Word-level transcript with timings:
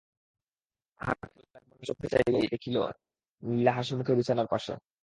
কাহার 0.99 1.15
ঠেলায় 1.21 1.35
ঘুম 1.35 1.47
ভাঙিয়া 1.53 1.85
চোখ 1.89 1.97
চাহিয়াই 2.11 2.47
দেখিল-লীলা 2.53 3.71
হাসিমুখে 3.71 4.13
বিছানার 4.19 4.47
পাশে। 4.47 4.73